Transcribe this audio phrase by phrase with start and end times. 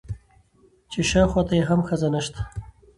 [0.91, 2.51] چې شاوخوا ته يې هم ښځه نشته ده.